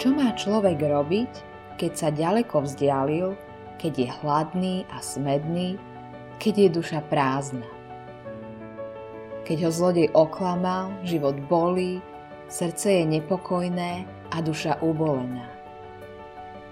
[0.00, 1.28] Čo má človek robiť,
[1.76, 3.36] keď sa ďaleko vzdialil,
[3.76, 5.76] keď je hladný a smedný,
[6.40, 7.68] keď je duša prázdna?
[9.44, 12.00] Keď ho zlodej oklamal, život bolí,
[12.48, 15.52] srdce je nepokojné a duša ubolená.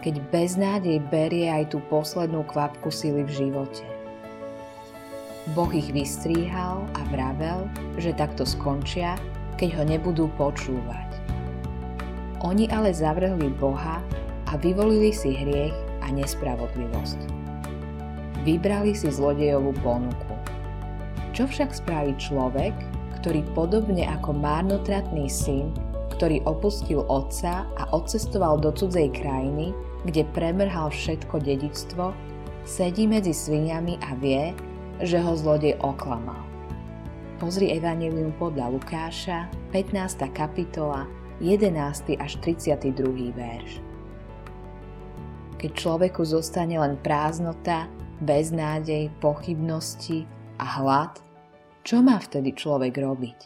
[0.01, 3.85] Keď beznádej berie aj tú poslednú kvapku sily v živote.
[5.53, 7.69] Boh ich vystríhal a vravel,
[8.01, 9.21] že takto skončia,
[9.61, 11.08] keď ho nebudú počúvať.
[12.47, 13.99] Oni ale zavrhli Boha
[14.47, 15.75] a vyvolili si hriech
[16.07, 17.21] a nespravodlivosť.
[18.47, 20.33] Vybrali si zlodejovú ponuku.
[21.35, 22.73] Čo však spraví človek,
[23.19, 25.75] ktorý podobne ako márnotratný syn,
[26.15, 29.75] ktorý opustil otca a odcestoval do cudzej krajiny,
[30.07, 32.15] kde premrhal všetko dedictvo,
[32.63, 34.55] sedí medzi sviniami a vie,
[35.03, 36.39] že ho zlodej oklamal.
[37.39, 40.27] Pozri Evangelium podľa Lukáša, 15.
[40.35, 41.07] kapitola,
[41.39, 42.19] 11.
[42.19, 43.31] až 32.
[43.31, 43.79] verš.
[45.63, 47.87] Keď človeku zostane len prázdnota,
[48.19, 50.27] beznádej, pochybnosti
[50.59, 51.15] a hlad,
[51.87, 53.39] čo má vtedy človek robiť?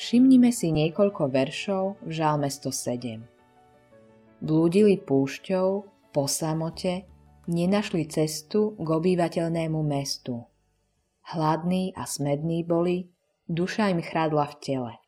[0.00, 3.20] Všimnime si niekoľko veršov v Žalme 107.
[4.40, 5.68] Blúdili púšťou,
[6.16, 7.04] po samote,
[7.44, 10.48] nenašli cestu k obývateľnému mestu.
[11.28, 13.12] Hladní a smední boli,
[13.52, 14.99] duša im chradla v tele.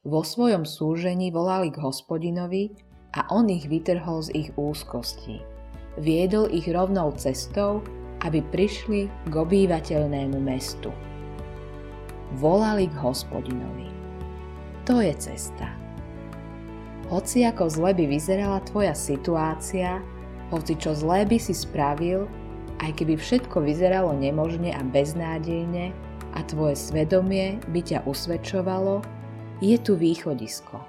[0.00, 2.72] Vo svojom súžení volali k hospodinovi
[3.12, 5.44] a on ich vytrhol z ich úzkostí.
[6.00, 7.84] Viedol ich rovnou cestou,
[8.24, 10.88] aby prišli k obývateľnému mestu.
[12.40, 13.92] Volali k hospodinovi.
[14.88, 15.68] To je cesta.
[17.12, 20.00] Hoci ako zle by vyzerala tvoja situácia,
[20.48, 22.24] hoci čo zlé by si spravil,
[22.80, 25.92] aj keby všetko vyzeralo nemožne a beznádejne
[26.32, 29.19] a tvoje svedomie by ťa usvedčovalo,
[29.60, 30.80] je tu východisko.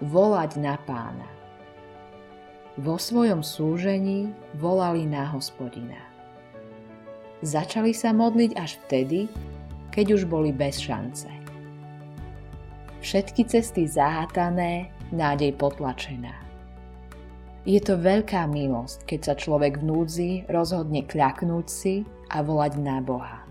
[0.00, 1.28] Volať na pána.
[2.80, 6.00] Vo svojom súžení volali na hospodina.
[7.44, 9.28] Začali sa modliť až vtedy,
[9.92, 11.28] keď už boli bez šance.
[13.04, 16.32] Všetky cesty zahátané, nádej potlačená.
[17.68, 23.04] Je to veľká milosť, keď sa človek v núdzi rozhodne kľaknúť si a volať na
[23.04, 23.44] Boha.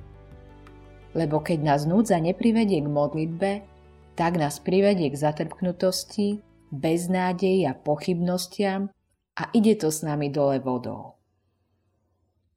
[1.13, 3.70] Lebo keď nás núdza neprivedie k modlitbe,
[4.15, 8.91] tak nás privedie k zatrpknutosti, beznádeji a pochybnostiam
[9.35, 11.19] a ide to s nami dole vodou.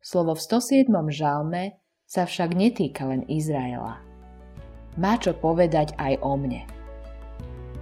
[0.05, 0.91] Slovo v 107.
[1.11, 4.05] žalme sa však netýka len Izraela.
[4.95, 6.63] Má čo povedať aj o mne.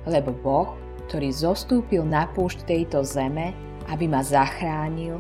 [0.09, 0.73] Lebo Boh,
[1.11, 3.53] ktorý zostúpil na púšť tejto zeme,
[3.91, 5.19] aby ma zachránil,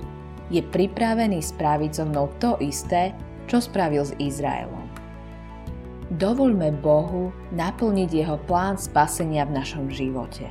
[0.48, 3.10] je pripravený spraviť so mnou to isté,
[3.50, 4.81] čo spravil s Izraelom.
[6.12, 10.44] Dovoľme Bohu naplniť jeho plán spasenia v našom živote.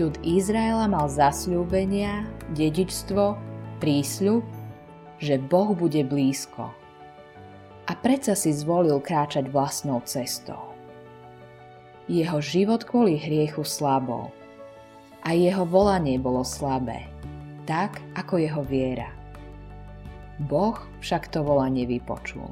[0.00, 2.24] Ľud Izraela mal zasľúbenia,
[2.56, 3.36] dedičstvo,
[3.76, 4.40] prísľub,
[5.20, 6.72] že Boh bude blízko.
[7.84, 10.72] A predsa si zvolil kráčať vlastnou cestou.
[12.08, 14.32] Jeho život kvôli hriechu slabol.
[15.28, 17.04] A jeho volanie bolo slabé,
[17.68, 19.12] tak ako jeho viera.
[20.40, 22.48] Boh však to volanie vypočul.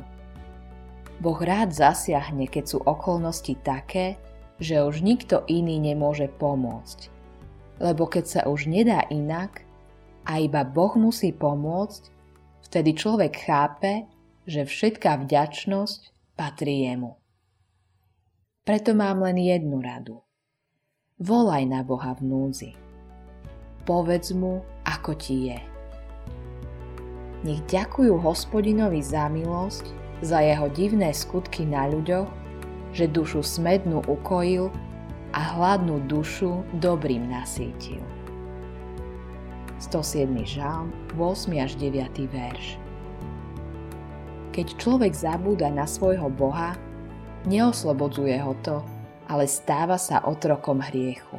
[1.17, 4.21] Boh rád zasiahne, keď sú okolnosti také,
[4.61, 7.09] že už nikto iný nemôže pomôcť.
[7.81, 9.65] Lebo keď sa už nedá inak
[10.25, 12.03] a iba Boh musí pomôcť,
[12.69, 14.09] vtedy človek chápe,
[14.49, 16.01] že všetká vďačnosť
[16.37, 17.17] patrí jemu.
[18.67, 20.21] Preto mám len jednu radu.
[21.17, 22.73] Volaj na Boha v núdzi.
[23.89, 25.59] Povedz mu, ako ti je.
[27.47, 32.29] Nech ďakujú hospodinovi za milosť, za jeho divné skutky na ľuďoch,
[32.97, 34.73] že dušu smednú ukojil
[35.37, 38.01] a hladnú dušu dobrým nasítil.
[39.77, 40.33] 107.
[40.49, 40.89] žalm,
[41.21, 41.53] 8.
[41.61, 42.33] až 9.
[42.33, 42.81] verš.
[44.57, 46.81] Keď človek zabúda na svojho Boha,
[47.45, 48.81] neoslobodzuje ho to,
[49.29, 51.37] ale stáva sa otrokom hriechu.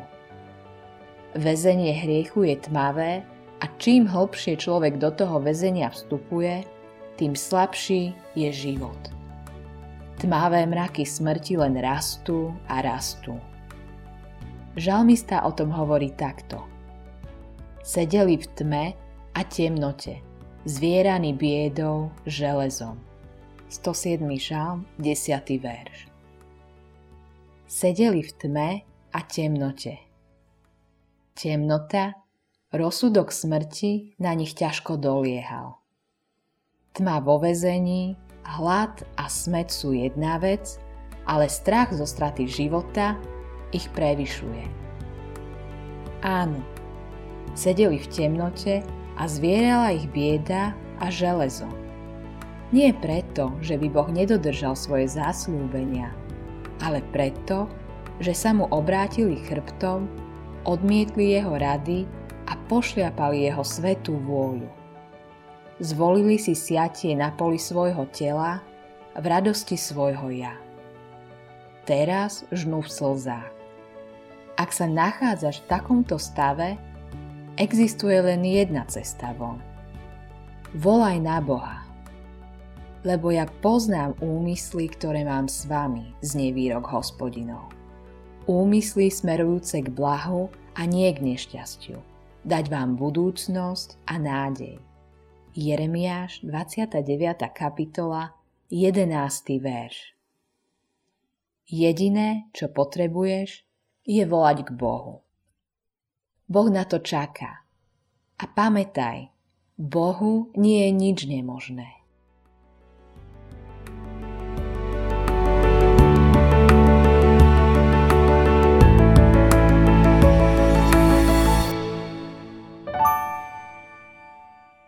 [1.34, 3.26] Vezenie hriechu je tmavé
[3.58, 6.77] a čím hlbšie človek do toho väzenia vstupuje,
[7.18, 9.10] tým slabší je život.
[10.22, 13.38] Tmavé mraky smrti len rastú a rastú.
[14.78, 16.62] Žalmista o tom hovorí takto.
[17.82, 18.86] Sedeli v tme
[19.34, 20.22] a temnote,
[20.70, 23.02] zvieraní biedou, železom.
[23.70, 24.38] 107.
[24.38, 25.34] žalm, 10.
[25.58, 25.98] verš.
[27.68, 28.70] Sedeli v tme
[29.14, 29.98] a temnote.
[31.34, 32.14] Temnota,
[32.74, 35.78] rozsudok smrti na nich ťažko doliehal.
[36.98, 40.82] Tma vo vezení, hlad a smet sú jedna vec,
[41.30, 43.14] ale strach zo straty života
[43.70, 44.66] ich prevyšuje.
[46.26, 46.58] Áno,
[47.54, 48.82] sedeli v temnote
[49.14, 51.70] a zvierala ich bieda a železo.
[52.74, 56.10] Nie preto, že by Boh nedodržal svoje zásľúbenia,
[56.82, 57.70] ale preto,
[58.18, 60.10] že sa mu obrátili chrbtom,
[60.66, 62.10] odmietli jeho rady
[62.50, 64.77] a pošliapali jeho svetú vôľu.
[65.78, 68.62] Zvolili si siatie na poli svojho tela
[69.14, 70.58] v radosti svojho ja.
[71.86, 73.54] Teraz žnú v slzách.
[74.58, 76.76] Ak sa nachádzaš v takomto stave,
[77.62, 79.62] existuje len jedna cesta von.
[80.74, 81.88] Volaj na Boha
[83.08, 87.72] lebo ja poznám úmysly, ktoré mám s vami, znie výrok hospodinov.
[88.52, 92.00] Úmysly smerujúce k blahu a nie k nešťastiu.
[92.48, 94.76] Dať vám budúcnosť a nádej.
[95.58, 97.02] Jeremiáš 29.
[97.50, 98.38] kapitola
[98.70, 99.10] 11.
[99.58, 100.14] verš
[101.66, 103.66] Jediné, čo potrebuješ,
[104.06, 105.26] je volať k Bohu.
[106.46, 107.66] Boh na to čaká.
[108.38, 109.34] A pamätaj,
[109.82, 111.97] Bohu nie je nič nemožné.